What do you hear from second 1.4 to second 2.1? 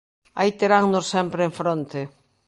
en fronte.